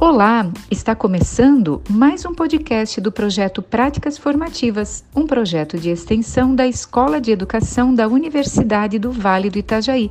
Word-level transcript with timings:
Olá, 0.00 0.48
está 0.70 0.94
começando 0.94 1.82
mais 1.90 2.24
um 2.24 2.32
podcast 2.32 3.00
do 3.00 3.10
projeto 3.10 3.60
Práticas 3.60 4.16
Formativas, 4.16 5.04
um 5.12 5.26
projeto 5.26 5.76
de 5.76 5.90
extensão 5.90 6.54
da 6.54 6.68
Escola 6.68 7.20
de 7.20 7.32
Educação 7.32 7.92
da 7.92 8.06
Universidade 8.06 8.96
do 8.96 9.10
Vale 9.10 9.50
do 9.50 9.58
Itajaí. 9.58 10.08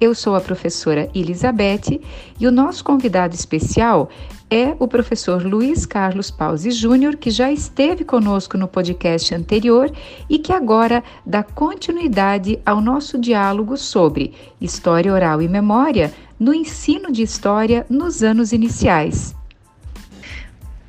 Eu 0.00 0.14
sou 0.14 0.36
a 0.36 0.40
professora 0.40 1.10
Elizabeth 1.12 2.00
e 2.38 2.46
o 2.46 2.52
nosso 2.52 2.84
convidado 2.84 3.34
especial 3.34 4.08
é 4.48 4.76
o 4.78 4.86
professor 4.86 5.44
Luiz 5.44 5.84
Carlos 5.84 6.30
Pause 6.30 6.70
Júnior, 6.70 7.16
que 7.16 7.30
já 7.30 7.50
esteve 7.50 8.04
conosco 8.04 8.56
no 8.56 8.68
podcast 8.68 9.34
anterior 9.34 9.90
e 10.30 10.38
que 10.38 10.52
agora 10.52 11.02
dá 11.26 11.42
continuidade 11.42 12.60
ao 12.64 12.80
nosso 12.80 13.18
diálogo 13.18 13.76
sobre 13.76 14.34
história 14.60 15.12
oral 15.12 15.42
e 15.42 15.48
memória 15.48 16.14
no 16.38 16.54
ensino 16.54 17.10
de 17.10 17.22
história 17.22 17.84
nos 17.90 18.22
anos 18.22 18.52
iniciais. 18.52 19.34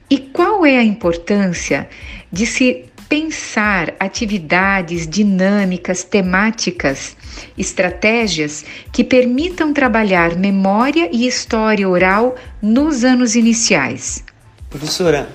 E 0.07 0.19
qual 0.19 0.63
é 0.63 0.77
a 0.77 0.83
importância 0.83 1.89
de 2.31 2.45
se 2.45 2.85
pensar 3.09 3.95
atividades 3.99 5.07
dinâmicas, 5.07 6.03
temáticas, 6.03 7.17
estratégias 7.57 8.63
que 8.93 9.03
permitam 9.03 9.73
trabalhar 9.73 10.37
memória 10.37 11.09
e 11.11 11.27
história 11.27 11.89
oral 11.89 12.35
nos 12.61 13.03
anos 13.03 13.35
iniciais? 13.35 14.23
Professora, 14.69 15.27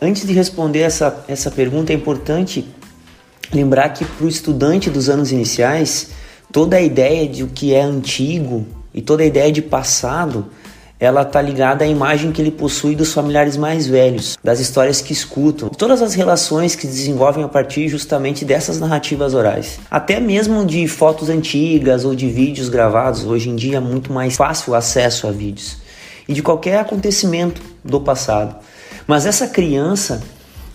antes 0.00 0.26
de 0.26 0.32
responder 0.32 0.80
essa, 0.80 1.24
essa 1.28 1.50
pergunta, 1.50 1.92
é 1.92 1.94
importante 1.94 2.66
lembrar 3.52 3.90
que 3.90 4.06
para 4.06 4.24
o 4.24 4.28
estudante 4.28 4.88
dos 4.88 5.10
anos 5.10 5.30
iniciais, 5.30 6.10
toda 6.50 6.78
a 6.78 6.80
ideia 6.80 7.28
de 7.28 7.42
o 7.42 7.48
que 7.48 7.74
é 7.74 7.82
antigo, 7.82 8.66
e 8.98 9.02
toda 9.02 9.22
a 9.22 9.26
ideia 9.26 9.52
de 9.52 9.62
passado, 9.62 10.46
ela 11.00 11.24
tá 11.24 11.40
ligada 11.40 11.84
à 11.84 11.86
imagem 11.86 12.32
que 12.32 12.42
ele 12.42 12.50
possui 12.50 12.96
dos 12.96 13.12
familiares 13.12 13.56
mais 13.56 13.86
velhos, 13.86 14.36
das 14.42 14.58
histórias 14.58 15.00
que 15.00 15.12
escutam, 15.12 15.68
todas 15.68 16.02
as 16.02 16.14
relações 16.14 16.74
que 16.74 16.86
desenvolvem 16.86 17.44
a 17.44 17.48
partir 17.48 17.88
justamente 17.88 18.44
dessas 18.44 18.80
narrativas 18.80 19.34
orais. 19.34 19.78
Até 19.90 20.18
mesmo 20.18 20.64
de 20.64 20.88
fotos 20.88 21.28
antigas 21.28 22.04
ou 22.04 22.14
de 22.14 22.28
vídeos 22.28 22.68
gravados, 22.68 23.24
hoje 23.24 23.48
em 23.48 23.56
dia 23.56 23.76
é 23.76 23.80
muito 23.80 24.12
mais 24.12 24.36
fácil 24.36 24.72
o 24.72 24.76
acesso 24.76 25.26
a 25.26 25.30
vídeos. 25.30 25.76
E 26.26 26.34
de 26.34 26.42
qualquer 26.42 26.78
acontecimento 26.78 27.62
do 27.84 28.00
passado. 28.00 28.56
Mas 29.06 29.24
essa 29.24 29.46
criança, 29.46 30.22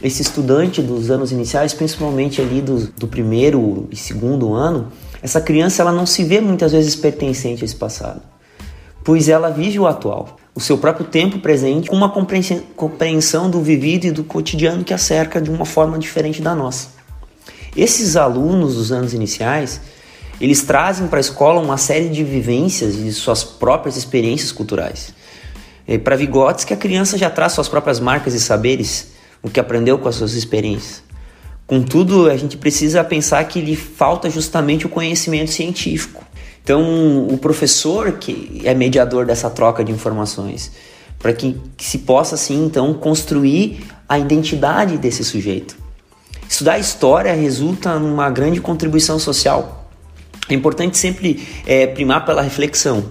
esse 0.02 0.22
estudante 0.22 0.82
dos 0.82 1.12
anos 1.12 1.32
iniciais, 1.32 1.74
principalmente 1.74 2.42
ali 2.42 2.62
do, 2.62 2.88
do 2.98 3.08
primeiro 3.08 3.88
e 3.92 3.96
segundo 3.96 4.54
ano, 4.54 4.88
essa 5.22 5.40
criança 5.40 5.82
ela 5.82 5.92
não 5.92 6.06
se 6.06 6.24
vê 6.24 6.42
muitas 6.42 6.72
vezes 6.72 6.96
pertencente 6.96 7.64
a 7.64 7.66
esse 7.66 7.76
passado, 7.76 8.22
pois 9.04 9.28
ela 9.28 9.50
vive 9.50 9.80
o 9.80 9.88
atual, 9.88 10.38
o 10.56 10.62
seu 10.62 10.78
próprio 10.78 11.06
tempo 11.06 11.40
presente, 11.40 11.90
com 11.90 11.96
uma 11.96 12.14
compreensão 12.76 13.50
do 13.50 13.62
vivido 13.62 14.06
e 14.06 14.12
do 14.12 14.24
cotidiano 14.24 14.84
que 14.84 14.94
a 14.94 14.98
cerca 14.98 15.42
de 15.42 15.50
uma 15.50 15.66
forma 15.66 15.98
diferente 15.98 16.42
da 16.42 16.56
nossa. 16.56 16.90
Esses 17.76 18.16
alunos 18.16 18.76
dos 18.76 18.92
anos 18.92 19.14
iniciais, 19.14 19.82
eles 20.40 20.62
trazem 20.62 21.08
para 21.08 21.20
a 21.20 21.22
escola 21.22 21.60
uma 21.60 21.78
série 21.78 22.10
de 22.10 22.24
vivências 22.24 22.96
e 22.96 23.12
suas 23.12 23.44
próprias 23.44 23.98
experiências 23.98 24.52
culturais. 24.52 25.14
Para 26.04 26.16
Vygotsky, 26.16 26.74
a 26.74 26.78
criança 26.78 27.18
já 27.18 27.30
traz 27.30 27.54
suas 27.54 27.68
próprias 27.68 28.00
marcas 28.00 28.34
e 28.34 28.40
saberes, 28.40 29.14
o 29.42 29.50
que 29.50 29.60
aprendeu 29.60 29.98
com 29.98 30.08
as 30.08 30.16
suas 30.16 30.34
experiências. 30.34 31.04
Contudo, 31.66 32.30
a 32.30 32.38
gente 32.38 32.58
precisa 32.58 33.04
pensar 33.04 33.44
que 33.46 33.60
lhe 33.60 33.76
falta 33.76 34.30
justamente 34.30 34.86
o 34.86 34.90
conhecimento 34.90 35.52
científico. 35.52 36.24
Então, 36.64 37.28
o 37.28 37.38
professor 37.38 38.14
que 38.14 38.62
é 38.64 38.74
mediador 38.74 39.26
dessa 39.26 39.50
troca 39.50 39.84
de 39.84 39.92
informações, 39.92 40.72
para 41.20 41.34
que, 41.34 41.58
que 41.76 41.84
se 41.84 42.00
possa 42.00 42.36
assim 42.36 42.66
então 42.66 42.94
construir 42.94 43.86
a 44.08 44.18
identidade 44.18 44.98
desse 44.98 45.24
sujeito. 45.24 45.78
Estudar 46.48 46.80
história 46.80 47.34
resulta 47.34 48.00
numa 48.00 48.30
grande 48.30 48.62
contribuição 48.62 49.20
social. 49.20 49.90
É 50.50 50.54
importante 50.54 50.98
sempre 50.98 51.46
é, 51.66 51.88
primar 51.88 52.26
pela 52.26 52.42
reflexão, 52.42 53.06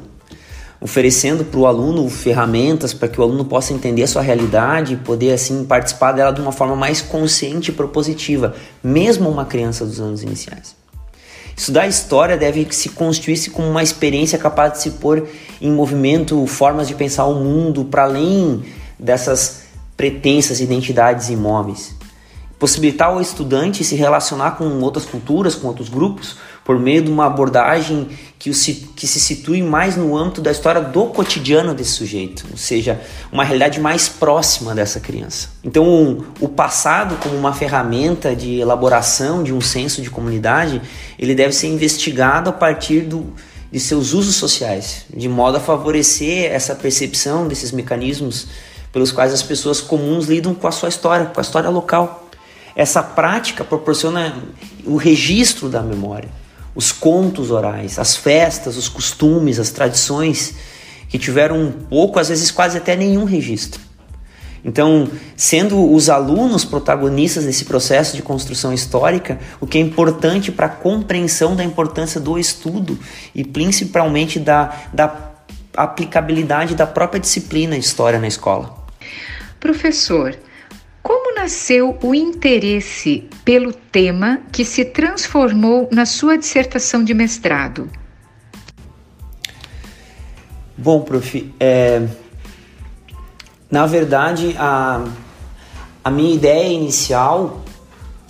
oferecendo 0.81 1.44
para 1.44 1.59
o 1.60 1.66
aluno 1.66 2.09
ferramentas 2.09 2.93
para 2.94 3.09
que 3.09 3.21
o 3.21 3.25
aluno 3.25 3.44
possa 3.44 3.72
entender 3.72 4.03
a 4.03 4.06
sua 4.06 4.22
realidade 4.22 4.94
e 4.94 4.97
poder 4.97 5.32
assim 5.32 5.65
participar 5.65 6.12
dela 6.12 6.32
de 6.32 6.41
uma 6.41 6.53
forma 6.53 6.77
mais 6.77 7.00
consciente 7.00 7.71
e 7.71 7.75
propositiva, 7.75 8.54
mesmo 8.82 9.28
uma 9.28 9.44
criança 9.44 9.84
dos 9.84 10.00
anos 10.00 10.22
iniciais. 10.22 10.81
Estudar 11.57 11.87
história 11.87 12.37
deve 12.37 12.67
se 12.71 12.91
constituir-se 12.91 13.51
como 13.51 13.69
uma 13.69 13.83
experiência 13.83 14.39
capaz 14.39 14.75
de 14.75 14.79
se 14.81 14.91
pôr 14.93 15.29
em 15.61 15.71
movimento 15.71 16.47
formas 16.47 16.89
de 16.89 16.95
pensar 16.95 17.27
o 17.27 17.35
mundo 17.35 17.85
para 17.85 18.05
além 18.05 18.65
dessas 18.99 19.63
pretensas 19.97 20.61
identidades 20.61 21.29
imóveis. 21.29 21.95
Possibilitar 22.59 23.09
ao 23.09 23.21
estudante 23.21 23.85
se 23.85 23.97
relacionar 23.97 24.53
com 24.53 24.65
outras 24.81 25.05
culturas, 25.05 25.55
com 25.55 25.67
outros 25.67 25.89
grupos, 25.89 26.37
por 26.65 26.78
meio 26.78 27.03
de 27.03 27.11
uma 27.11 27.27
abordagem 27.27 28.09
que, 28.39 28.53
se, 28.53 28.89
que 28.97 29.06
se 29.06 29.21
situe 29.21 29.62
mais 29.62 29.97
no 29.97 30.17
âmbito 30.17 30.41
da 30.41 30.50
história 30.50 30.81
do 30.81 31.06
cotidiano 31.06 31.75
desse 31.75 31.93
sujeito, 31.93 32.45
ou 32.50 32.56
seja, 32.56 33.00
uma 33.31 33.45
realidade 33.45 33.81
mais 33.81 34.09
próxima 34.09 34.75
dessa 34.75 35.01
criança. 35.01 35.51
Então, 35.62 36.25
o 36.41 36.49
passado 36.49 37.17
como 37.17 37.37
uma 37.37 37.53
ferramenta 37.53 38.34
de 38.34 38.59
elaboração 38.59 39.43
de 39.43 39.53
um 39.53 39.61
senso 39.61 40.03
de 40.03 40.11
comunidade, 40.11 40.83
ele 41.19 41.34
deve 41.34 41.53
ser 41.53 41.69
investigado 41.69 42.51
a 42.51 42.53
partir 42.53 43.03
do, 43.03 43.33
de 43.71 43.81
seus 43.81 44.12
usos 44.12 44.34
sociais, 44.34 45.05
de 45.15 45.28
modo 45.28 45.56
a 45.56 45.61
favorecer 45.61 46.53
essa 46.53 46.75
percepção 46.75 47.47
desses 47.49 47.72
mecanismos 47.72 48.49
pelos 48.93 49.11
quais 49.11 49.33
as 49.33 49.43
pessoas 49.43 49.81
comuns 49.81 50.27
lidam 50.27 50.55
com 50.55 50.67
a 50.67 50.72
sua 50.72 50.89
história, 50.89 51.27
com 51.27 51.41
a 51.41 51.43
história 51.43 51.71
local. 51.71 52.28
Essa 52.75 53.03
prática 53.03 53.65
proporciona 53.65 54.37
o 54.84 54.97
registro 54.97 55.69
da 55.69 55.83
memória, 55.83 56.28
os 56.75 56.93
contos 56.93 57.50
orais, 57.50 57.99
as 57.99 58.16
festas, 58.16 58.77
os 58.77 58.88
costumes, 58.88 59.59
as 59.59 59.71
tradições 59.71 60.55
que 61.09 61.19
tiveram 61.19 61.60
um 61.60 61.71
pouco, 61.71 62.19
às 62.19 62.28
vezes 62.28 62.50
quase 62.50 62.78
até 62.78 62.97
nenhum 62.97 63.25
registro. 63.25 63.81
Então, 64.65 65.09
sendo 65.37 65.93
os 65.93 66.09
alunos 66.09 66.65
protagonistas 66.65 67.44
desse 67.44 67.65
processo 67.65 68.15
de 68.15 68.22
construção 68.22 68.72
histórica, 68.72 69.38
o 69.60 69.66
que 69.66 69.77
é 69.77 69.81
importante 69.81 70.53
para 70.53 70.66
a 70.66 70.69
compreensão 70.69 71.56
da 71.56 71.65
importância 71.65 72.21
do 72.21 72.38
estudo 72.38 72.97
e 73.34 73.44
principalmente 73.44 74.39
da, 74.39 74.75
da 74.93 75.33
aplicabilidade 75.77 76.75
da 76.75 76.87
própria 76.87 77.21
disciplina 77.21 77.77
História 77.77 78.21
na 78.21 78.28
escola. 78.28 78.83
Professor, 79.59 80.37
nasceu 81.42 81.98
o 82.00 82.14
interesse 82.14 83.28
pelo 83.44 83.72
tema 83.72 84.42
que 84.53 84.64
se 84.64 84.84
transformou 84.84 85.88
na 85.91 86.06
sua 86.06 86.38
dissertação 86.38 87.03
de 87.03 87.12
mestrado? 87.12 87.91
Bom, 90.78 91.00
prof, 91.00 91.53
é, 91.58 92.06
na 93.69 93.86
verdade, 93.86 94.54
a, 94.56 95.04
a 96.04 96.10
minha 96.12 96.32
ideia 96.32 96.72
inicial 96.72 97.64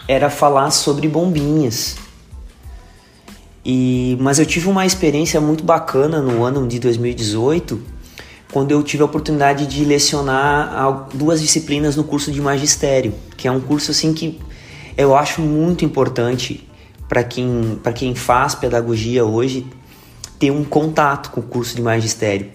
era 0.09 0.31
falar 0.31 0.71
sobre 0.71 1.07
bombinhas. 1.07 1.97
E, 3.63 4.17
mas 4.21 4.39
eu 4.39 4.47
tive 4.47 4.69
uma 4.69 4.87
experiência 4.87 5.39
muito 5.39 5.63
bacana 5.63 6.23
no 6.23 6.43
ano 6.45 6.67
de 6.67 6.79
2018 6.79 7.79
quando 8.53 8.71
eu 8.71 8.83
tive 8.83 9.03
a 9.03 9.07
oportunidade 9.07 9.67
de 9.67 9.83
lecionar 9.83 11.09
duas 11.15 11.41
disciplinas 11.41 11.97
no 11.97 12.05
curso 12.05 12.31
de 12.31 12.41
magistério, 12.41 13.15
que 13.35 13.49
é 13.49 13.51
um 13.51 13.61
curso 13.61 13.91
assim 13.91 14.13
que 14.13 14.39
eu 14.97 15.17
acho 15.17 15.41
muito 15.41 15.87
importante 15.87 16.69
para 17.09 17.25
quem, 17.25 17.81
para 17.83 17.95
quem 17.95 18.15
faz 18.15 18.55
pedagogia 18.55 19.25
hoje 19.25 19.67
ter 20.39 20.51
um 20.51 20.65
contato 20.65 21.31
com 21.31 21.41
o 21.41 21.43
curso 21.43 21.75
de 21.75 21.81
magistério. 21.81 22.51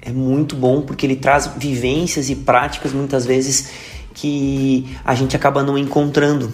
É 0.00 0.12
muito 0.12 0.54
bom 0.54 0.82
porque 0.82 1.04
ele 1.04 1.16
traz 1.16 1.50
vivências 1.56 2.30
e 2.30 2.36
práticas 2.36 2.92
muitas 2.92 3.26
vezes 3.26 3.70
que 4.14 4.86
a 5.04 5.16
gente 5.16 5.34
acaba 5.34 5.64
não 5.64 5.76
encontrando 5.76 6.52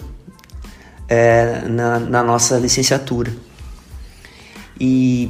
é, 1.07 1.67
na, 1.67 1.99
na 1.99 2.23
nossa 2.23 2.57
licenciatura. 2.57 3.31
E 4.79 5.29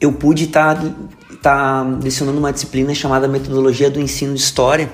eu 0.00 0.12
pude 0.12 0.44
estar 0.44 0.74
tá 0.74 0.94
está 1.38 1.82
lecionando 2.02 2.38
uma 2.38 2.52
disciplina 2.52 2.94
chamada 2.94 3.26
Metodologia 3.26 3.88
do 3.88 4.00
Ensino 4.00 4.34
de 4.34 4.40
História. 4.40 4.90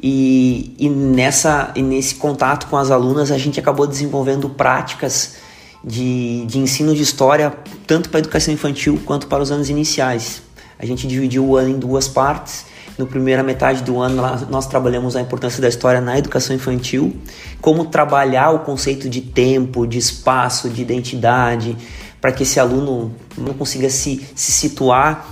E, 0.00 0.74
e, 0.78 0.88
nessa, 0.88 1.72
e 1.74 1.82
nesse 1.82 2.16
contato 2.16 2.66
com 2.66 2.76
as 2.76 2.90
alunas, 2.90 3.30
a 3.30 3.38
gente 3.38 3.58
acabou 3.58 3.86
desenvolvendo 3.86 4.50
práticas 4.50 5.36
de, 5.82 6.44
de 6.46 6.58
ensino 6.58 6.94
de 6.94 7.02
história, 7.02 7.54
tanto 7.86 8.10
para 8.10 8.18
a 8.18 8.20
educação 8.20 8.52
infantil 8.52 9.00
quanto 9.04 9.26
para 9.26 9.42
os 9.42 9.50
anos 9.50 9.70
iniciais. 9.70 10.42
A 10.78 10.84
gente 10.84 11.06
dividiu 11.06 11.44
o 11.44 11.56
ano 11.56 11.70
em 11.70 11.78
duas 11.78 12.06
partes. 12.06 12.66
No 12.98 13.06
primeira 13.06 13.42
metade 13.42 13.82
do 13.82 13.98
ano, 13.98 14.22
nós 14.48 14.68
trabalhamos 14.68 15.16
a 15.16 15.20
importância 15.20 15.60
da 15.60 15.68
história 15.68 16.00
na 16.00 16.16
educação 16.16 16.54
infantil, 16.54 17.16
como 17.60 17.86
trabalhar 17.86 18.50
o 18.50 18.60
conceito 18.60 19.08
de 19.08 19.20
tempo, 19.20 19.84
de 19.84 19.98
espaço, 19.98 20.68
de 20.68 20.82
identidade, 20.82 21.76
para 22.24 22.32
que 22.32 22.42
esse 22.42 22.58
aluno 22.58 23.14
não 23.36 23.52
consiga 23.52 23.90
se, 23.90 24.26
se 24.34 24.50
situar 24.50 25.28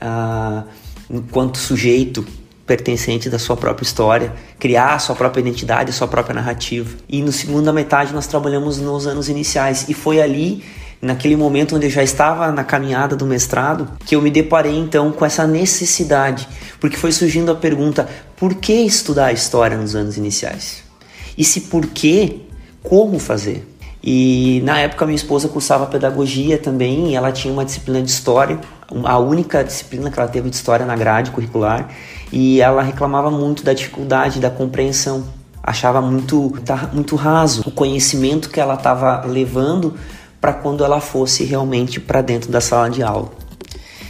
uh, 0.00 0.62
enquanto 1.10 1.58
sujeito 1.58 2.24
pertencente 2.64 3.28
da 3.28 3.36
sua 3.36 3.56
própria 3.56 3.84
história, 3.84 4.32
criar 4.60 4.94
a 4.94 5.00
sua 5.00 5.16
própria 5.16 5.40
identidade, 5.40 5.90
a 5.90 5.92
sua 5.92 6.06
própria 6.06 6.36
narrativa. 6.36 6.96
E 7.08 7.20
no 7.20 7.32
segunda 7.32 7.72
metade 7.72 8.12
nós 8.12 8.28
trabalhamos 8.28 8.78
nos 8.78 9.08
anos 9.08 9.28
iniciais 9.28 9.88
e 9.88 9.92
foi 9.92 10.22
ali 10.22 10.62
naquele 11.02 11.34
momento 11.34 11.74
onde 11.74 11.86
eu 11.86 11.90
já 11.90 12.04
estava 12.04 12.52
na 12.52 12.62
caminhada 12.62 13.16
do 13.16 13.26
mestrado, 13.26 13.90
que 14.06 14.14
eu 14.14 14.22
me 14.22 14.30
deparei 14.30 14.78
então 14.78 15.10
com 15.10 15.24
essa 15.24 15.48
necessidade, 15.48 16.46
porque 16.78 16.96
foi 16.96 17.10
surgindo 17.10 17.50
a 17.50 17.56
pergunta: 17.56 18.08
por 18.36 18.54
que 18.54 18.72
estudar 18.72 19.32
história 19.32 19.76
nos 19.76 19.96
anos 19.96 20.16
iniciais? 20.16 20.84
E 21.36 21.42
se 21.42 21.62
por 21.62 21.88
que, 21.88 22.42
como 22.84 23.18
fazer? 23.18 23.66
E 24.02 24.60
na 24.64 24.78
época 24.78 25.04
minha 25.04 25.16
esposa 25.16 25.48
cursava 25.48 25.86
pedagogia 25.86 26.56
também, 26.56 27.10
e 27.10 27.14
ela 27.14 27.32
tinha 27.32 27.52
uma 27.52 27.64
disciplina 27.64 28.00
de 28.02 28.10
história, 28.10 28.60
a 29.04 29.18
única 29.18 29.62
disciplina 29.64 30.10
que 30.10 30.18
ela 30.18 30.28
teve 30.28 30.48
de 30.48 30.56
história 30.56 30.86
na 30.86 30.96
grade 30.96 31.30
curricular, 31.30 31.88
e 32.32 32.60
ela 32.60 32.82
reclamava 32.82 33.30
muito 33.30 33.64
da 33.64 33.72
dificuldade 33.72 34.40
da 34.40 34.50
compreensão. 34.50 35.24
Achava 35.62 36.00
muito, 36.00 36.52
muito 36.92 37.16
raso 37.16 37.62
o 37.66 37.70
conhecimento 37.70 38.48
que 38.48 38.60
ela 38.60 38.74
estava 38.74 39.24
levando 39.26 39.94
para 40.40 40.52
quando 40.52 40.84
ela 40.84 41.00
fosse 41.00 41.44
realmente 41.44 41.98
para 41.98 42.22
dentro 42.22 42.50
da 42.50 42.60
sala 42.60 42.88
de 42.88 43.02
aula. 43.02 43.30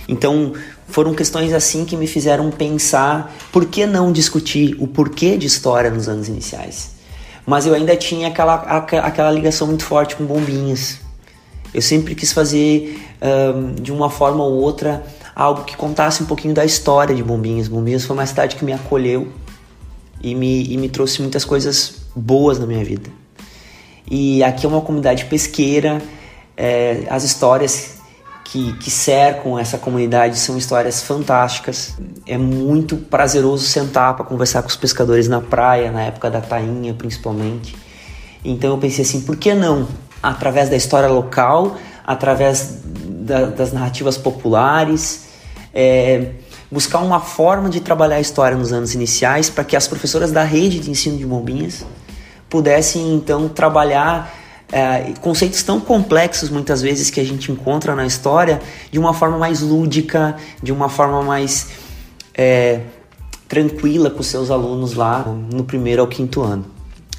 Então, 0.07 0.53
foram 0.87 1.15
questões 1.15 1.53
assim 1.53 1.85
que 1.85 1.97
me 1.97 2.07
fizeram 2.07 2.51
pensar 2.51 3.35
por 3.51 3.67
que 3.67 3.87
não 3.87 4.13
discutir 4.13 4.77
o 4.79 4.87
porquê 4.87 5.37
de 5.37 5.47
história 5.47 5.91
nos 5.91 6.09
anos 6.09 6.29
iniciais. 6.29 6.98
Mas 7.49 7.65
eu 7.65 7.73
ainda 7.73 7.97
tinha 7.97 8.29
aquela, 8.29 8.57
aquela 8.57 9.31
ligação 9.31 9.67
muito 9.67 9.83
forte 9.83 10.15
com 10.15 10.27
bombinhas. 10.27 10.99
Eu 11.73 11.81
sempre 11.81 12.15
quis 12.15 12.31
fazer 12.31 13.03
um, 13.23 13.73
de 13.73 13.91
uma 13.91 14.11
forma 14.11 14.45
ou 14.45 14.53
outra 14.53 15.03
algo 15.35 15.65
que 15.65 15.75
contasse 15.75 16.23
um 16.23 16.27
pouquinho 16.27 16.53
da 16.53 16.63
história 16.67 17.15
de 17.15 17.23
Bombinhas. 17.23 17.67
Bombinhas 17.67 18.05
foi 18.05 18.15
uma 18.15 18.27
cidade 18.27 18.55
que 18.55 18.63
me 18.67 18.75
acolheu 18.75 19.29
e 20.21 20.35
me, 20.35 20.63
e 20.65 20.77
me 20.77 20.91
trouxe 20.91 21.23
muitas 21.23 21.43
coisas 21.43 22.03
boas 22.15 22.59
na 22.59 22.67
minha 22.67 22.85
vida. 22.85 23.09
E 24.11 24.45
aqui 24.45 24.67
é 24.67 24.69
uma 24.69 24.83
comunidade 24.83 25.25
pesqueira, 25.25 26.03
é, 26.55 27.07
as 27.09 27.25
histórias 27.25 27.98
que, 28.51 28.73
que, 28.79 28.91
cercam 28.91 29.59
essa 29.59 29.77
comunidade 29.77 30.39
são 30.39 30.57
histórias 30.57 31.03
fantásticas. 31.03 31.97
É 32.27 32.39
muito 32.39 32.97
prazeroso 32.97 33.67
sentar 33.67 34.17
para 34.17 34.25
conversar 34.25 34.63
com 34.63 34.69
os 34.69 34.77
pescadores 34.77 35.29
na 35.29 35.41
praia, 35.41 35.93
na 35.93 36.03
época 36.03 36.31
da 36.31 36.41
tainha 36.41 36.95
principalmente. 36.95 37.77
Então 38.43 38.71
eu 38.71 38.79
pensei 38.79 39.05
assim, 39.05 39.21
por 39.21 39.37
que 39.37 39.53
não? 39.53 39.87
Através 40.23 40.71
da 40.71 40.77
história 40.77 41.09
local, 41.09 41.77
através 42.07 42.81
da, 42.85 43.47
das 43.47 43.71
narrativas 43.71 44.17
populares, 44.17 45.27
é, 45.75 46.31
buscar 46.71 47.01
uma 47.01 47.21
forma 47.21 47.69
de 47.69 47.81
trabalhar 47.81 48.17
a 48.17 48.21
história 48.21 48.57
nos 48.57 48.73
anos 48.73 48.95
iniciais 48.95 49.51
para 49.51 49.63
que 49.63 49.77
as 49.77 49.87
professoras 49.87 50.33
da 50.33 50.43
rede 50.43 50.81
de 50.81 50.91
ensino 50.91 51.19
de 51.19 51.27
bombinhas 51.27 51.85
pudessem 52.49 53.15
então 53.15 53.47
trabalhar 53.47 54.35
é, 54.71 55.15
conceitos 55.21 55.63
tão 55.63 55.81
complexos 55.81 56.51
muitas 56.51 56.83
vezes 56.83 57.11
que 57.11 57.21
a 57.21 57.25
gente 57.25 57.51
encontra 57.51 57.95
na 57.95 58.07
história 58.07 58.61
de 58.91 58.99
uma 58.99 59.15
forma 59.15 59.39
mais 59.39 59.61
lúdica, 59.61 60.37
de 60.63 60.73
uma 60.73 60.89
forma 60.89 61.23
mais 61.23 61.69
é, 62.35 62.81
tranquila 63.49 64.11
com 64.11 64.23
seus 64.23 64.51
alunos 64.51 64.95
lá 64.95 65.25
no 65.53 65.65
primeiro 65.65 66.03
ao 66.03 66.09
quinto 66.09 66.43
ano. 66.43 66.67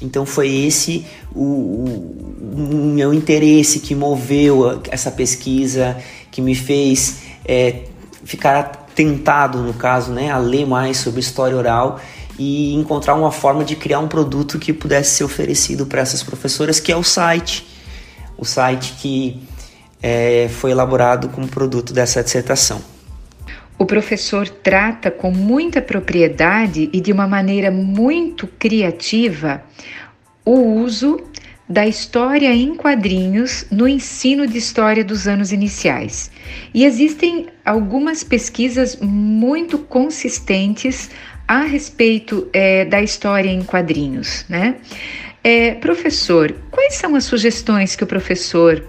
Então 0.00 0.24
foi 0.24 0.48
esse 0.48 1.04
o, 1.34 1.42
o, 1.42 2.54
o 2.54 2.58
meu 2.94 3.12
interesse 3.12 3.80
que 3.80 3.94
moveu 3.94 4.80
essa 4.90 5.10
pesquisa, 5.10 5.96
que 6.30 6.40
me 6.40 6.54
fez 6.54 7.18
é, 7.44 7.84
ficar 8.24 8.86
tentado, 9.00 9.62
no 9.62 9.72
caso, 9.72 10.12
né, 10.12 10.30
a 10.30 10.36
ler 10.36 10.66
mais 10.66 10.98
sobre 10.98 11.20
história 11.20 11.56
oral 11.56 11.98
e 12.38 12.74
encontrar 12.74 13.14
uma 13.14 13.32
forma 13.32 13.64
de 13.64 13.74
criar 13.74 13.98
um 13.98 14.06
produto 14.06 14.58
que 14.58 14.74
pudesse 14.74 15.12
ser 15.16 15.24
oferecido 15.24 15.86
para 15.86 16.02
essas 16.02 16.22
professoras, 16.22 16.78
que 16.78 16.92
é 16.92 16.96
o 16.96 17.02
site. 17.02 17.66
O 18.36 18.44
site 18.44 18.92
que 19.00 19.40
é, 20.02 20.50
foi 20.50 20.72
elaborado 20.72 21.30
como 21.30 21.48
produto 21.48 21.94
dessa 21.94 22.22
dissertação. 22.22 22.82
O 23.78 23.86
professor 23.86 24.46
trata 24.46 25.10
com 25.10 25.30
muita 25.30 25.80
propriedade 25.80 26.90
e 26.92 27.00
de 27.00 27.10
uma 27.10 27.26
maneira 27.26 27.70
muito 27.70 28.46
criativa 28.46 29.62
o 30.44 30.60
uso 30.82 31.18
da 31.70 31.86
história 31.86 32.52
em 32.52 32.74
quadrinhos 32.74 33.64
no 33.70 33.86
ensino 33.86 34.44
de 34.44 34.58
história 34.58 35.04
dos 35.04 35.28
anos 35.28 35.52
iniciais. 35.52 36.28
E 36.74 36.84
existem 36.84 37.46
algumas 37.64 38.24
pesquisas 38.24 38.96
muito 38.96 39.78
consistentes 39.78 41.10
a 41.46 41.62
respeito 41.62 42.48
é, 42.52 42.84
da 42.84 43.00
história 43.00 43.48
em 43.48 43.62
quadrinhos, 43.62 44.44
né? 44.48 44.76
É, 45.44 45.74
professor, 45.74 46.52
quais 46.72 46.94
são 46.94 47.14
as 47.14 47.24
sugestões 47.24 47.94
que 47.94 48.02
o 48.02 48.06
professor 48.06 48.84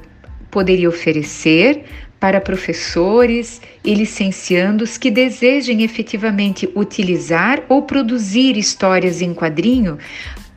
poderia 0.50 0.90
oferecer 0.90 1.86
para 2.20 2.42
professores 2.42 3.62
e 3.84 3.96
licenciandos 3.96 4.98
que 4.98 5.10
desejem 5.10 5.82
efetivamente 5.84 6.70
utilizar 6.76 7.64
ou 7.68 7.84
produzir 7.84 8.58
histórias 8.58 9.22
em 9.22 9.34
quadrinho 9.34 9.98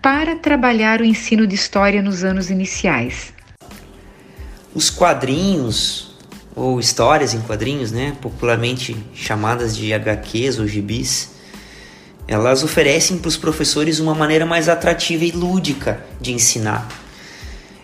para 0.04 0.36
trabalhar 0.36 1.00
o 1.00 1.04
ensino 1.06 1.46
de 1.46 1.54
história 1.54 2.02
nos 2.02 2.24
anos 2.24 2.50
iniciais? 2.50 3.32
Os 4.74 4.90
quadrinhos, 4.90 6.14
ou 6.54 6.78
histórias 6.78 7.32
em 7.32 7.40
quadrinhos, 7.40 7.90
né, 7.90 8.14
popularmente 8.20 8.94
chamadas 9.14 9.74
de 9.74 9.94
HQs 9.94 10.58
ou 10.58 10.66
gibis, 10.66 11.30
elas 12.28 12.62
oferecem 12.62 13.16
para 13.16 13.30
os 13.30 13.38
professores 13.38 13.98
uma 13.98 14.14
maneira 14.14 14.44
mais 14.44 14.68
atrativa 14.68 15.24
e 15.24 15.30
lúdica 15.30 16.04
de 16.20 16.34
ensinar. 16.34 16.86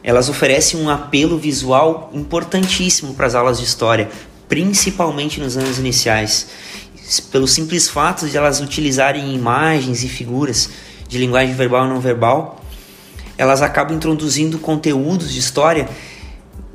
Elas 0.05 0.28
oferecem 0.28 0.78
um 0.78 0.90
apelo 0.90 1.38
visual 1.38 2.11
importantíssimo 2.12 3.14
para 3.14 3.28
as 3.28 3.34
aulas 3.34 3.58
de 3.58 3.64
história, 3.64 4.11
principalmente 4.46 5.40
nos 5.40 5.56
anos 5.56 5.78
iniciais, 5.78 6.49
pelo 7.32 7.49
simples 7.49 7.88
fato 7.88 8.28
de 8.28 8.37
elas 8.37 8.61
utilizarem 8.61 9.34
imagens 9.34 10.05
e 10.05 10.08
figuras 10.08 10.69
de 11.11 11.19
linguagem 11.19 11.55
verbal 11.55 11.87
e 11.87 11.89
não 11.89 12.01
verbal, 12.01 12.61
elas 13.37 13.61
acabam 13.62 13.97
introduzindo 13.97 14.59
conteúdos 14.61 15.33
de 15.33 15.41
história 15.41 15.89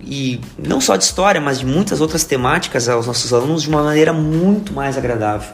e 0.02 0.42
não 0.60 0.82
só 0.82 0.98
de 0.98 1.06
história, 1.06 1.40
mas 1.40 1.60
de 1.60 1.66
muitas 1.66 2.02
outras 2.02 2.26
temáticas 2.26 2.90
aos 2.90 3.08
nossos 3.08 3.34
alunos 3.34 3.64
de 3.64 3.70
uma 3.70 3.82
maneira 3.82 4.12
muito 4.12 4.74
mais 4.74 4.98
agradável. 4.98 5.50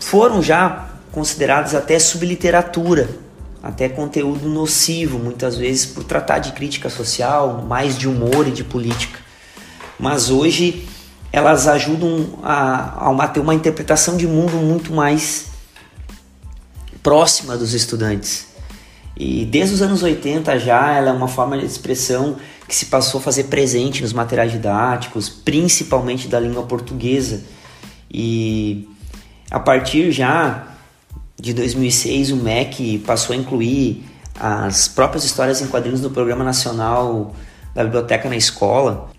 Foram 0.00 0.42
já 0.42 0.88
considerados 1.12 1.74
até 1.74 1.98
subliteratura, 1.98 3.08
até 3.62 3.86
conteúdo 3.88 4.48
nocivo, 4.48 5.18
muitas 5.18 5.58
vezes 5.58 5.84
por 5.84 6.04
tratar 6.04 6.38
de 6.38 6.52
crítica 6.52 6.88
social, 6.88 7.64
mais 7.68 7.98
de 7.98 8.08
humor 8.08 8.48
e 8.48 8.50
de 8.50 8.64
política. 8.64 9.20
Mas 10.00 10.30
hoje 10.30 10.88
elas 11.30 11.68
ajudam 11.68 12.38
a, 12.42 13.10
a 13.10 13.28
ter 13.28 13.40
uma 13.40 13.54
interpretação 13.54 14.16
de 14.16 14.26
mundo 14.26 14.56
muito 14.56 14.90
mais 14.92 15.53
próxima 17.04 17.56
dos 17.56 17.74
estudantes. 17.74 18.48
E 19.16 19.44
desde 19.44 19.74
os 19.74 19.82
anos 19.82 20.02
80 20.02 20.58
já 20.58 20.92
ela 20.92 21.10
é 21.10 21.12
uma 21.12 21.28
forma 21.28 21.56
de 21.56 21.64
expressão 21.64 22.36
que 22.66 22.74
se 22.74 22.86
passou 22.86 23.20
a 23.20 23.22
fazer 23.22 23.44
presente 23.44 24.02
nos 24.02 24.12
materiais 24.12 24.50
didáticos, 24.50 25.28
principalmente 25.28 26.26
da 26.26 26.40
língua 26.40 26.64
portuguesa. 26.64 27.44
E 28.10 28.88
a 29.50 29.60
partir 29.60 30.10
já 30.10 30.66
de 31.38 31.52
2006 31.52 32.32
o 32.32 32.36
MEC 32.36 32.98
passou 33.06 33.34
a 33.34 33.36
incluir 33.36 34.04
as 34.40 34.88
próprias 34.88 35.24
histórias 35.24 35.60
em 35.60 35.66
quadrinhos 35.66 36.00
no 36.00 36.10
Programa 36.10 36.42
Nacional 36.42 37.34
da 37.74 37.84
Biblioteca 37.84 38.28
na 38.28 38.36
Escola. 38.36 39.10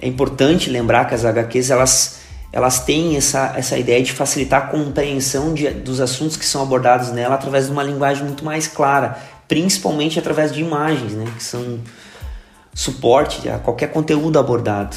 É 0.00 0.08
importante 0.08 0.70
lembrar 0.70 1.04
que 1.04 1.14
as 1.14 1.24
HQs 1.24 1.70
elas 1.70 2.18
elas 2.52 2.80
têm 2.80 3.16
essa, 3.16 3.54
essa 3.56 3.76
ideia 3.76 4.02
de 4.02 4.12
facilitar 4.12 4.64
a 4.64 4.66
compreensão 4.66 5.52
de, 5.52 5.68
dos 5.70 6.00
assuntos 6.00 6.36
que 6.36 6.46
são 6.46 6.62
abordados 6.62 7.10
nela 7.10 7.34
através 7.34 7.66
de 7.66 7.72
uma 7.72 7.82
linguagem 7.82 8.24
muito 8.24 8.44
mais 8.44 8.66
clara, 8.66 9.18
principalmente 9.46 10.18
através 10.18 10.52
de 10.52 10.60
imagens, 10.60 11.12
né, 11.12 11.26
que 11.36 11.42
são 11.42 11.78
suporte 12.74 13.48
a 13.48 13.58
qualquer 13.58 13.88
conteúdo 13.88 14.38
abordado. 14.38 14.96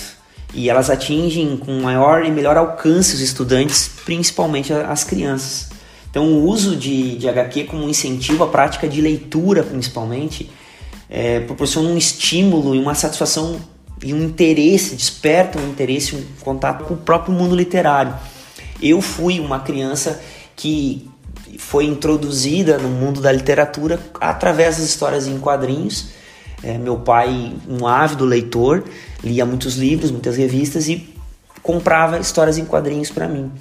E 0.54 0.70
elas 0.70 0.90
atingem 0.90 1.58
com 1.58 1.80
maior 1.82 2.26
e 2.26 2.32
melhor 2.32 2.58
alcance 2.58 3.16
os 3.16 3.22
estudantes, 3.22 3.90
principalmente 4.06 4.74
as 4.74 5.04
crianças. 5.04 5.70
Então, 6.10 6.26
o 6.26 6.46
uso 6.46 6.76
de, 6.76 7.16
de 7.16 7.30
HQ 7.30 7.64
como 7.66 7.88
incentivo 7.88 8.44
à 8.44 8.48
prática 8.48 8.88
de 8.88 9.00
leitura, 9.00 9.64
principalmente, 9.64 10.50
é, 11.10 11.40
proporciona 11.40 11.90
um 11.90 11.98
estímulo 11.98 12.76
e 12.76 12.80
uma 12.80 12.94
satisfação 12.94 13.60
e 14.04 14.14
um 14.14 14.24
interesse, 14.24 14.96
desperta 14.96 15.60
um 15.60 15.70
interesse, 15.70 16.16
um 16.16 16.24
contato 16.42 16.86
com 16.86 16.96
o 16.96 16.98
próprio 16.98 17.34
mundo 17.34 17.56
literário. 17.56 18.14
Eu 18.82 19.02
fui 19.02 19.40
uma 19.40 19.60
criança 19.60 20.22
que 20.56 21.08
foi 21.58 21.86
introduzida 21.86 22.78
no 22.78 22.90
mundo 22.90 23.22
da 23.22 23.32
literatura 23.32 24.00
através 24.20 24.78
das 24.78 24.86
histórias 24.86 25.28
em 25.28 25.38
quadrinhos. 25.38 26.10
É, 26.64 26.78
meu 26.78 26.98
pai, 26.98 27.54
um 27.68 27.86
ávido 27.88 28.26
leitor, 28.26 28.84
lia 29.24 29.46
muitos 29.46 29.76
livros, 29.76 30.12
muitas 30.12 30.38
revistas 30.38 30.88
e 30.88 31.10
comprava 31.62 32.20
histórias 32.20 32.58
em 32.58 32.66
quadrinhos 32.66 33.10
para 33.10 33.28
mim. 33.28 33.52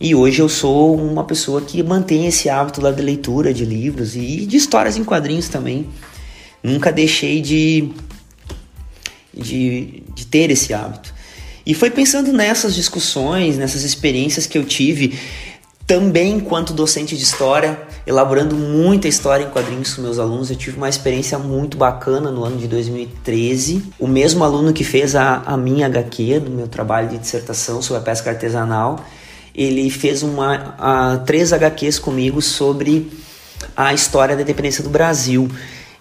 E 0.00 0.14
hoje 0.14 0.40
eu 0.40 0.48
sou 0.48 0.94
uma 0.94 1.24
pessoa 1.24 1.60
que 1.60 1.82
mantém 1.82 2.26
esse 2.26 2.48
hábito 2.48 2.80
de 2.92 3.02
leitura 3.02 3.52
de 3.52 3.64
livros 3.64 4.14
e 4.14 4.46
de 4.46 4.56
histórias 4.56 4.96
em 4.96 5.02
quadrinhos 5.02 5.48
também. 5.48 5.88
Nunca 6.62 6.92
deixei 6.92 7.40
de, 7.40 7.90
de, 9.38 10.02
de 10.14 10.26
ter 10.26 10.50
esse 10.50 10.74
hábito. 10.74 11.14
E 11.64 11.74
foi 11.74 11.90
pensando 11.90 12.32
nessas 12.32 12.74
discussões, 12.74 13.58
nessas 13.58 13.84
experiências 13.84 14.46
que 14.46 14.56
eu 14.56 14.64
tive, 14.64 15.18
também 15.86 16.34
enquanto 16.34 16.72
docente 16.72 17.16
de 17.16 17.22
história, 17.22 17.78
elaborando 18.06 18.54
muita 18.54 19.08
história 19.08 19.44
em 19.44 19.50
quadrinhos 19.50 19.94
com 19.94 20.02
meus 20.02 20.18
alunos. 20.18 20.50
Eu 20.50 20.56
tive 20.56 20.76
uma 20.76 20.88
experiência 20.88 21.38
muito 21.38 21.76
bacana 21.78 22.30
no 22.30 22.44
ano 22.44 22.58
de 22.58 22.68
2013. 22.68 23.82
O 23.98 24.06
mesmo 24.06 24.44
aluno 24.44 24.72
que 24.72 24.84
fez 24.84 25.14
a, 25.14 25.42
a 25.46 25.56
minha 25.56 25.86
HQ, 25.86 26.40
do 26.40 26.50
meu 26.50 26.68
trabalho 26.68 27.08
de 27.08 27.18
dissertação 27.18 27.80
sobre 27.80 28.02
a 28.02 28.04
pesca 28.04 28.30
artesanal, 28.30 29.04
ele 29.54 29.88
fez 29.90 30.22
uma, 30.22 30.74
a, 30.78 31.18
três 31.18 31.52
HQs 31.52 31.98
comigo 31.98 32.40
sobre 32.40 33.10
a 33.76 33.92
história 33.94 34.36
da 34.36 34.42
independência 34.42 34.84
do 34.84 34.90
Brasil. 34.90 35.50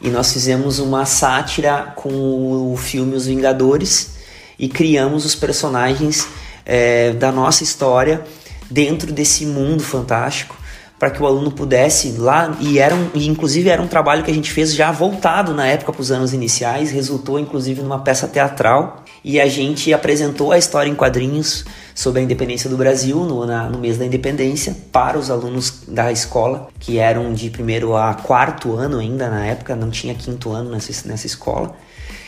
E 0.01 0.09
nós 0.09 0.31
fizemos 0.31 0.79
uma 0.79 1.05
sátira 1.05 1.93
com 1.95 2.71
o 2.71 2.77
filme 2.77 3.15
Os 3.15 3.25
Vingadores 3.25 4.17
e 4.59 4.67
criamos 4.67 5.25
os 5.25 5.35
personagens 5.35 6.27
é, 6.65 7.11
da 7.11 7.31
nossa 7.31 7.63
história 7.63 8.23
dentro 8.69 9.11
desse 9.11 9.45
mundo 9.45 9.81
fantástico 9.81 10.55
para 10.99 11.11
que 11.11 11.21
o 11.21 11.27
aluno 11.27 11.51
pudesse 11.51 12.13
lá 12.17 12.57
e 12.59 12.79
era 12.79 12.95
um, 12.95 13.09
e 13.13 13.27
inclusive 13.27 13.69
era 13.69 13.81
um 13.81 13.87
trabalho 13.87 14.23
que 14.23 14.31
a 14.31 14.33
gente 14.33 14.51
fez 14.51 14.73
já 14.73 14.91
voltado 14.91 15.53
na 15.53 15.67
época 15.67 15.93
para 15.93 16.01
os 16.01 16.11
anos 16.11 16.33
iniciais 16.33 16.89
resultou 16.89 17.39
inclusive 17.39 17.81
numa 17.81 17.99
peça 17.99 18.27
teatral. 18.27 19.03
E 19.23 19.39
a 19.39 19.47
gente 19.47 19.93
apresentou 19.93 20.51
a 20.51 20.57
história 20.57 20.89
em 20.89 20.95
quadrinhos 20.95 21.65
sobre 21.97 22.21
a 22.21 22.23
independência 22.23 22.69
do 22.69 22.77
Brasil 22.77 23.17
no, 23.25 23.43
na, 23.43 23.67
no 23.67 23.79
mês 23.79 23.97
da 23.97 24.05
independência 24.05 24.77
para 24.91 25.17
os 25.17 25.31
alunos 25.31 25.81
da 25.87 26.11
escola 26.11 26.69
que 26.79 26.99
eram 26.99 27.33
de 27.33 27.49
primeiro 27.49 27.97
a 27.97 28.13
quarto 28.13 28.75
ano 28.75 28.99
ainda 28.99 29.27
na 29.31 29.47
época 29.47 29.75
não 29.75 29.89
tinha 29.89 30.13
quinto 30.13 30.51
ano 30.51 30.69
nessa, 30.69 31.07
nessa 31.07 31.25
escola 31.25 31.75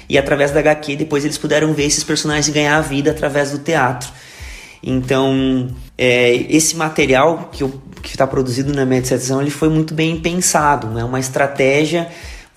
e 0.10 0.18
através 0.18 0.50
da 0.50 0.60
HQ 0.60 0.96
depois 0.96 1.24
eles 1.24 1.38
puderam 1.38 1.72
ver 1.72 1.86
esses 1.86 2.04
personagens 2.04 2.50
ganhar 2.50 2.78
a 2.78 2.82
vida 2.82 3.12
através 3.12 3.52
do 3.52 3.60
teatro 3.60 4.10
então, 4.82 5.68
é, 5.98 6.34
esse 6.50 6.76
material 6.76 7.52
que 7.52 8.10
está 8.10 8.26
produzido 8.26 8.74
na 8.74 8.86
minha 8.86 9.02
dissertação 9.02 9.42
ele 9.42 9.52
foi 9.52 9.70
muito 9.70 9.94
bem 9.94 10.20
pensado, 10.20 10.88
é 10.88 10.94
né? 10.96 11.04
uma 11.04 11.20
estratégia 11.20 12.10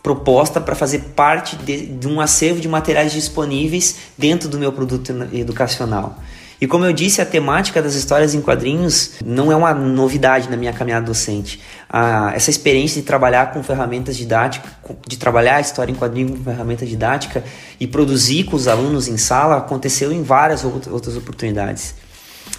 proposta 0.02 0.60
para 0.60 0.74
fazer 0.74 1.00
parte 1.16 1.56
de, 1.56 1.86
de, 1.86 2.08
um 2.08 2.20
acervo 2.20 2.60
de 2.60 2.68
materiais 2.68 3.12
disponíveis 3.12 3.96
dentro 4.16 4.48
do 4.48 4.58
meu 4.58 4.72
produto 4.72 5.12
educacional. 5.32 6.18
E 6.62 6.66
como 6.68 6.84
eu 6.84 6.92
disse, 6.92 7.20
a 7.20 7.26
temática 7.26 7.82
das 7.82 7.96
histórias 7.96 8.36
em 8.36 8.40
quadrinhos 8.40 9.14
não 9.24 9.50
é 9.50 9.56
uma 9.56 9.74
novidade 9.74 10.48
na 10.48 10.56
minha 10.56 10.72
caminhada 10.72 11.04
docente. 11.04 11.60
Ah, 11.90 12.30
essa 12.36 12.50
experiência 12.50 13.00
de 13.00 13.04
trabalhar 13.04 13.52
com 13.52 13.64
ferramentas 13.64 14.16
didáticas, 14.16 14.70
de 15.08 15.18
trabalhar 15.18 15.56
a 15.56 15.60
história 15.60 15.90
em 15.90 15.94
quadrinhos 15.96 16.38
com 16.38 16.44
ferramenta 16.44 16.86
didática 16.86 17.42
e 17.80 17.86
produzir 17.88 18.44
com 18.44 18.54
os 18.54 18.68
alunos 18.68 19.08
em 19.08 19.16
sala 19.16 19.56
aconteceu 19.56 20.12
em 20.12 20.22
várias 20.22 20.64
outras 20.64 21.16
oportunidades. 21.16 21.96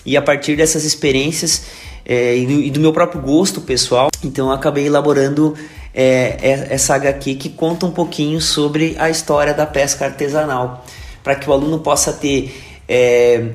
E 0.06 0.18
a 0.18 0.22
partir 0.22 0.58
dessas 0.58 0.84
experiências 0.84 1.64
é, 2.06 2.36
e, 2.36 2.46
do, 2.46 2.52
e, 2.52 2.72
do, 2.72 2.82
meu 2.82 2.92
próprio 2.92 3.22
gosto 3.22 3.62
pessoal, 3.62 4.10
então 4.22 4.48
eu 4.48 4.52
acabei 4.52 4.86
elaborando 4.86 5.56
é, 5.94 6.38
é 6.42 6.68
essa 6.72 6.96
HQ 6.96 7.36
que 7.36 7.48
conta 7.48 7.86
um 7.86 7.92
pouquinho 7.92 8.42
sobre 8.42 8.98
a 9.00 9.10
história 9.10 9.54
da 9.54 9.66
pesca 9.66 10.04
artesanal, 10.04 10.86
para 11.24 11.36
que 11.36 11.50
o 11.50 11.54
aluno 11.54 11.80
possa 11.80 12.12
ter 12.12 12.54
é, 12.86 13.52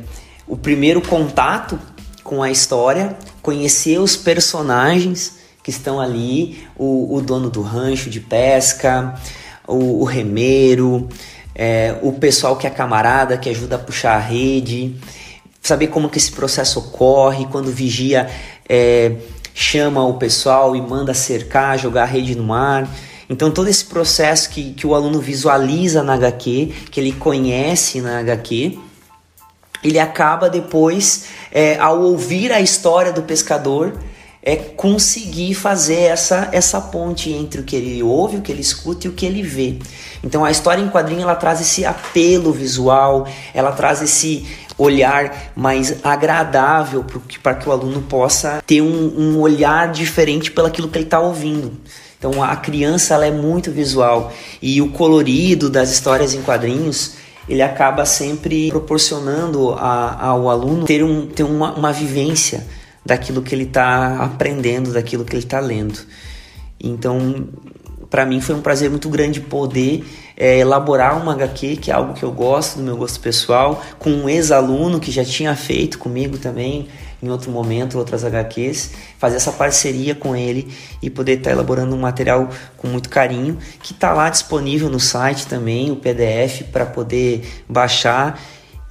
o 0.48 0.56
primeiro 0.56 1.00
contato 1.00 1.78
com 2.24 2.42
a 2.42 2.50
história, 2.50 3.16
conhecer 3.42 3.98
os 3.98 4.16
personagens 4.16 5.38
que 5.62 5.70
estão 5.70 6.00
ali, 6.00 6.66
o, 6.76 7.14
o 7.16 7.20
dono 7.20 7.50
do 7.50 7.60
rancho 7.60 8.08
de 8.08 8.20
pesca, 8.20 9.14
o, 9.66 10.00
o 10.00 10.04
remeiro, 10.04 11.08
é, 11.54 11.96
o 12.02 12.12
pessoal 12.12 12.56
que 12.56 12.66
é 12.66 12.70
camarada, 12.70 13.36
que 13.36 13.48
ajuda 13.50 13.76
a 13.76 13.78
puxar 13.78 14.16
a 14.16 14.20
rede, 14.20 14.96
saber 15.62 15.88
como 15.88 16.08
que 16.08 16.18
esse 16.18 16.32
processo 16.32 16.78
ocorre, 16.78 17.46
quando 17.46 17.70
vigia 17.70 18.28
é, 18.68 19.12
chama 19.54 20.04
o 20.06 20.14
pessoal 20.14 20.74
e 20.74 20.80
manda 20.80 21.12
cercar, 21.12 21.78
jogar 21.78 22.04
a 22.04 22.06
rede 22.06 22.34
no 22.34 22.44
mar. 22.44 22.88
Então 23.28 23.50
todo 23.50 23.68
esse 23.68 23.84
processo 23.84 24.48
que, 24.48 24.72
que 24.72 24.86
o 24.86 24.94
aluno 24.94 25.20
visualiza 25.20 26.02
na 26.02 26.14
HQ, 26.14 26.72
que 26.90 27.00
ele 27.00 27.12
conhece 27.12 28.00
na 28.00 28.20
HQ, 28.20 28.78
ele 29.82 29.98
acaba 29.98 30.48
depois, 30.48 31.26
é, 31.52 31.78
ao 31.78 32.00
ouvir 32.00 32.52
a 32.52 32.60
história 32.60 33.12
do 33.12 33.22
pescador, 33.22 33.94
é 34.42 34.56
conseguir 34.56 35.54
fazer 35.54 36.02
essa, 36.02 36.48
essa 36.52 36.80
ponte 36.80 37.30
entre 37.30 37.60
o 37.60 37.64
que 37.64 37.76
ele 37.76 38.02
ouve, 38.02 38.38
o 38.38 38.40
que 38.40 38.50
ele 38.50 38.60
escuta 38.60 39.06
e 39.06 39.10
o 39.10 39.12
que 39.12 39.26
ele 39.26 39.42
vê. 39.42 39.78
Então 40.22 40.44
a 40.44 40.50
história 40.50 40.80
em 40.80 40.88
quadrinho 40.88 41.22
ela 41.22 41.34
traz 41.34 41.60
esse 41.60 41.84
apelo 41.84 42.52
visual, 42.52 43.26
ela 43.52 43.72
traz 43.72 44.00
esse 44.00 44.46
olhar 44.78 45.52
mais 45.56 46.04
agradável 46.04 47.04
para 47.42 47.54
que 47.56 47.68
o 47.68 47.72
aluno 47.72 48.02
possa 48.02 48.62
ter 48.64 48.80
um, 48.80 49.12
um 49.18 49.40
olhar 49.40 49.90
diferente 49.90 50.52
pelaquilo 50.52 50.88
que 50.88 50.96
ele 50.96 51.04
está 51.04 51.18
ouvindo. 51.20 51.72
Então 52.18 52.42
a 52.42 52.56
criança 52.56 53.14
ela 53.14 53.26
é 53.26 53.30
muito 53.30 53.70
visual 53.70 54.32
e 54.62 54.80
o 54.80 54.90
colorido 54.90 55.68
das 55.68 55.90
histórias 55.90 56.32
em 56.32 56.42
quadrinhos 56.42 57.14
ele 57.48 57.62
acaba 57.62 58.04
sempre 58.04 58.68
proporcionando 58.68 59.72
a, 59.72 60.26
ao 60.26 60.48
aluno 60.48 60.84
ter, 60.84 61.02
um, 61.02 61.26
ter 61.26 61.44
uma, 61.44 61.74
uma 61.74 61.92
vivência 61.92 62.66
daquilo 63.04 63.42
que 63.42 63.54
ele 63.54 63.64
está 63.64 64.18
aprendendo, 64.18 64.92
daquilo 64.92 65.24
que 65.24 65.34
ele 65.34 65.44
está 65.44 65.58
lendo. 65.58 65.98
Então, 66.78 67.48
para 68.10 68.26
mim 68.26 68.40
foi 68.40 68.54
um 68.54 68.60
prazer 68.60 68.90
muito 68.90 69.08
grande 69.08 69.40
poder 69.40 70.04
é, 70.36 70.58
elaborar 70.58 71.20
uma 71.20 71.32
HQ, 71.32 71.76
que 71.76 71.90
é 71.90 71.94
algo 71.94 72.14
que 72.14 72.22
eu 72.22 72.30
gosto, 72.30 72.76
do 72.76 72.82
meu 72.82 72.96
gosto 72.96 73.18
pessoal, 73.20 73.82
com 73.98 74.10
um 74.10 74.28
ex-aluno 74.28 75.00
que 75.00 75.10
já 75.10 75.24
tinha 75.24 75.54
feito 75.56 75.98
comigo 75.98 76.38
também, 76.38 76.88
em 77.22 77.28
outro 77.28 77.50
momento, 77.50 77.98
outras 77.98 78.24
HQs, 78.24 78.92
fazer 79.18 79.36
essa 79.36 79.52
parceria 79.52 80.14
com 80.14 80.36
ele 80.36 80.72
e 81.02 81.10
poder 81.10 81.38
estar 81.38 81.50
tá 81.50 81.56
elaborando 81.56 81.94
um 81.94 82.00
material 82.00 82.48
com 82.76 82.88
muito 82.88 83.08
carinho, 83.08 83.58
que 83.82 83.92
está 83.92 84.12
lá 84.12 84.30
disponível 84.30 84.88
no 84.88 85.00
site 85.00 85.46
também, 85.46 85.90
o 85.90 85.96
PDF, 85.96 86.62
para 86.72 86.86
poder 86.86 87.64
baixar 87.68 88.40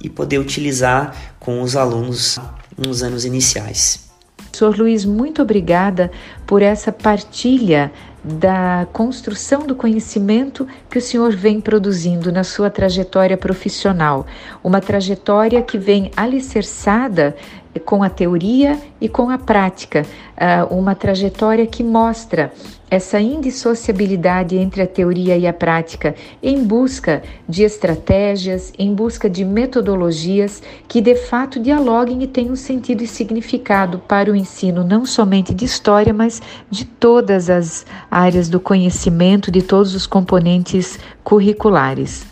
e 0.02 0.08
poder 0.08 0.38
utilizar 0.38 1.14
com 1.40 1.62
os 1.62 1.76
alunos 1.76 2.38
nos 2.76 3.02
anos 3.02 3.24
iniciais. 3.24 4.08
Senhor 4.52 4.76
Luiz, 4.76 5.04
muito 5.04 5.42
obrigada 5.42 6.10
por 6.46 6.62
essa 6.62 6.90
partilha 6.90 7.92
da 8.24 8.86
construção 8.92 9.66
do 9.66 9.76
conhecimento 9.76 10.66
que 10.90 10.98
o 10.98 11.00
senhor 11.00 11.34
vem 11.34 11.60
produzindo 11.60 12.32
na 12.32 12.42
sua 12.42 12.68
trajetória 12.68 13.36
profissional. 13.36 14.26
Uma 14.62 14.80
trajetória 14.80 15.62
que 15.62 15.78
vem 15.78 16.10
alicerçada 16.16 17.36
com 17.84 18.02
a 18.02 18.10
teoria 18.10 18.78
e 19.00 19.08
com 19.08 19.30
a 19.30 19.38
prática, 19.38 20.04
ah, 20.36 20.66
uma 20.70 20.94
trajetória 20.94 21.66
que 21.66 21.82
mostra 21.82 22.52
essa 22.90 23.20
indissociabilidade 23.20 24.56
entre 24.56 24.82
a 24.82 24.86
teoria 24.86 25.36
e 25.36 25.46
a 25.46 25.52
prática, 25.52 26.14
em 26.42 26.64
busca 26.64 27.22
de 27.48 27.62
estratégias, 27.62 28.72
em 28.78 28.94
busca 28.94 29.28
de 29.28 29.44
metodologias 29.44 30.62
que 30.86 31.00
de 31.00 31.14
fato 31.14 31.60
dialoguem 31.60 32.22
e 32.22 32.26
tenham 32.26 32.56
sentido 32.56 33.02
e 33.02 33.06
significado 33.06 33.98
para 33.98 34.32
o 34.32 34.36
ensino, 34.36 34.82
não 34.82 35.04
somente 35.04 35.52
de 35.52 35.64
história, 35.64 36.14
mas 36.14 36.40
de 36.70 36.84
todas 36.84 37.50
as 37.50 37.84
áreas 38.10 38.48
do 38.48 38.58
conhecimento, 38.58 39.50
de 39.50 39.62
todos 39.62 39.94
os 39.94 40.06
componentes 40.06 40.98
curriculares. 41.22 42.26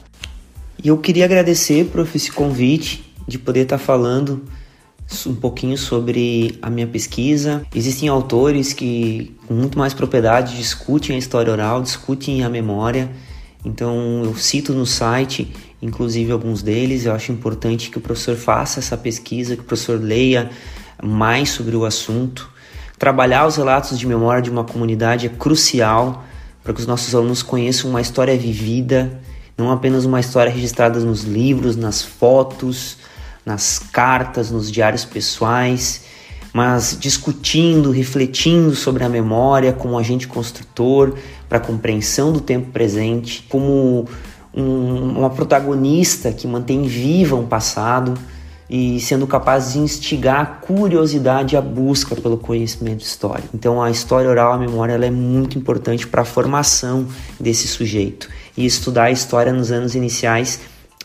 E 0.83 0.89
eu 0.89 0.97
queria 0.99 1.25
agradecer, 1.25 1.87
prof, 1.87 2.17
esse 2.17 2.33
convite 2.33 3.13
de 3.27 3.39
poder 3.39 3.63
estar 3.63 3.79
falando 3.79 4.43
um 5.27 5.35
pouquinho 5.35 5.79
sobre 5.79 6.59
a 6.61 6.69
minha 6.69 6.87
pesquisa. 6.87 7.65
Existem 7.75 8.09
autores 8.09 8.73
que, 8.73 9.35
com 9.47 9.55
muito 9.55 9.79
mais 9.79 9.95
propriedade, 9.95 10.57
discutem 10.57 11.17
a 11.17 11.19
história 11.19 11.53
oral, 11.53 11.83
discutem 11.83 12.43
a 12.43 12.49
memória. 12.49 13.11
Então, 13.65 14.23
eu 14.25 14.35
cito 14.37 14.73
no 14.73 14.87
site, 14.87 15.53
inclusive 15.81 16.33
alguns 16.33 16.63
deles. 16.63 17.07
Eu 17.07 17.13
acho 17.13 17.33
importante 17.33 17.91
que 17.91 17.99
o 17.99 18.01
professor 18.01 18.37
faça 18.37 18.81
essa 18.81 18.97
pesquisa, 18.97 19.57
que 19.57 19.63
o 19.63 19.65
professor 19.65 20.01
leia 20.01 20.51
mais 21.03 21.51
sobre 21.51 21.77
o 21.77 21.85
assunto. 21.85 22.51
Trabalhar 22.99 23.47
os 23.47 23.57
relatos 23.57 23.99
de 23.99 24.07
memória 24.07 24.43
de 24.43 24.51
uma 24.51 24.65
comunidade 24.65 25.27
é 25.27 25.29
crucial 25.29 26.25
para 26.63 26.73
que 26.73 26.81
os 26.81 26.87
nossos 26.87 27.15
alunos 27.15 27.43
conheçam 27.43 27.91
uma 27.91 28.01
história 28.01 28.37
vivida, 28.37 29.21
não 29.57 29.71
apenas 29.71 30.05
uma 30.05 30.19
história 30.19 30.51
registrada 30.51 30.99
nos 30.99 31.23
livros, 31.23 31.77
nas 31.77 32.03
fotos 32.03 32.97
nas 33.47 33.79
cartas, 33.79 34.51
nos 34.51 34.71
diários 34.71 35.05
pessoais, 35.05 36.03
mas 36.53 36.97
discutindo, 36.99 37.93
refletindo 37.93 38.75
sobre 38.75 39.05
a 39.05 39.09
memória 39.09 39.73
como 39.73 39.97
agente 39.97 40.27
construtor 40.27 41.15
para 41.49 41.59
a 41.59 41.61
compreensão 41.61 42.33
do 42.33 42.41
tempo 42.41 42.73
presente, 42.73 43.47
como 43.49 44.09
um, 44.53 45.19
uma 45.19 45.31
protagonista 45.31 46.33
que 46.33 46.47
mantém 46.47 46.83
viva 46.83 47.37
um 47.37 47.47
passado, 47.47 48.15
e 48.69 48.99
sendo 48.99 49.27
capaz 49.27 49.73
de 49.73 49.79
instigar 49.79 50.41
a 50.41 50.47
curiosidade 50.47 51.55
e 51.55 51.57
a 51.57 51.61
busca 51.61 52.17
pelo 52.17 52.37
conhecimento 52.37 53.03
histórico. 53.03 53.51
Então 53.55 53.81
a 53.81 53.91
história 53.91 54.29
oral, 54.29 54.53
a 54.53 54.59
memória, 54.59 54.95
ela 54.95 55.07
é 55.07 55.11
muito 55.11 55.57
importante 55.57 56.05
para 56.07 56.23
a 56.23 56.25
formação 56.25 57.07
desse 57.39 57.69
sujeito. 57.69 58.29
E 58.57 58.67
estudar 58.67 59.05
a 59.05 59.11
história 59.13 59.53
nos 59.53 59.71
anos 59.71 59.95
iniciais 59.95 60.59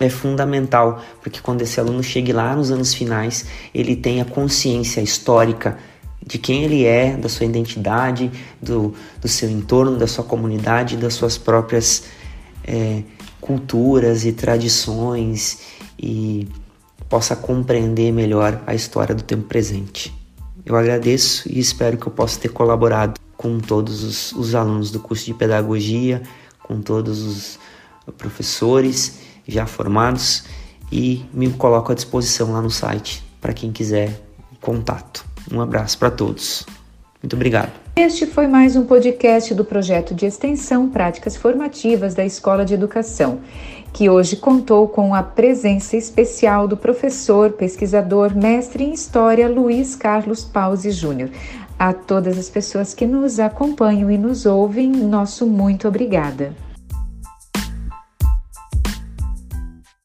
é 0.03 0.09
fundamental, 0.09 1.01
porque 1.21 1.39
quando 1.41 1.61
esse 1.61 1.79
aluno 1.79 2.03
chegue 2.03 2.31
lá 2.31 2.55
nos 2.55 2.71
anos 2.71 2.93
finais, 2.93 3.45
ele 3.73 3.95
tenha 3.95 4.25
consciência 4.25 5.01
histórica 5.01 5.77
de 6.25 6.37
quem 6.37 6.63
ele 6.63 6.85
é, 6.85 7.17
da 7.17 7.27
sua 7.27 7.45
identidade, 7.45 8.31
do, 8.61 8.93
do 9.19 9.27
seu 9.27 9.49
entorno, 9.49 9.97
da 9.97 10.07
sua 10.07 10.23
comunidade, 10.23 10.95
das 10.95 11.13
suas 11.13 11.37
próprias 11.37 12.03
é, 12.63 13.01
culturas 13.39 14.23
e 14.23 14.31
tradições 14.31 15.59
e 15.97 16.47
possa 17.09 17.35
compreender 17.35 18.11
melhor 18.11 18.61
a 18.65 18.75
história 18.75 19.13
do 19.13 19.23
tempo 19.23 19.43
presente. 19.43 20.13
Eu 20.65 20.75
agradeço 20.75 21.51
e 21.51 21.59
espero 21.59 21.97
que 21.97 22.07
eu 22.07 22.11
possa 22.11 22.39
ter 22.39 22.49
colaborado 22.49 23.19
com 23.35 23.59
todos 23.59 24.03
os, 24.03 24.31
os 24.33 24.53
alunos 24.53 24.91
do 24.91 24.99
curso 24.99 25.25
de 25.25 25.33
pedagogia, 25.33 26.21
com 26.61 26.79
todos 26.79 27.21
os 27.23 27.59
professores 28.17 29.20
já 29.51 29.65
formados 29.65 30.43
e 30.91 31.25
me 31.33 31.49
coloco 31.51 31.91
à 31.91 31.95
disposição 31.95 32.51
lá 32.53 32.61
no 32.61 32.69
site 32.69 33.23
para 33.39 33.53
quem 33.53 33.71
quiser 33.71 34.21
contato. 34.59 35.25
Um 35.51 35.59
abraço 35.61 35.97
para 35.97 36.11
todos. 36.11 36.65
Muito 37.21 37.35
obrigado. 37.35 37.71
Este 37.95 38.25
foi 38.25 38.47
mais 38.47 38.75
um 38.75 38.85
podcast 38.85 39.53
do 39.53 39.63
projeto 39.63 40.15
de 40.15 40.25
extensão 40.25 40.89
Práticas 40.89 41.35
Formativas 41.35 42.15
da 42.15 42.25
Escola 42.25 42.65
de 42.65 42.73
Educação, 42.73 43.41
que 43.93 44.09
hoje 44.09 44.37
contou 44.37 44.87
com 44.87 45.13
a 45.13 45.21
presença 45.21 45.97
especial 45.97 46.67
do 46.67 46.77
professor, 46.77 47.51
pesquisador, 47.51 48.35
mestre 48.35 48.83
em 48.83 48.93
História 48.93 49.47
Luiz 49.47 49.95
Carlos 49.95 50.43
Pause 50.43 50.89
Júnior. 50.91 51.29
A 51.77 51.93
todas 51.93 52.37
as 52.37 52.49
pessoas 52.49 52.93
que 52.93 53.05
nos 53.05 53.39
acompanham 53.39 54.09
e 54.09 54.17
nos 54.17 54.45
ouvem, 54.45 54.89
nosso 54.89 55.45
muito 55.45 55.87
obrigada. 55.87 56.55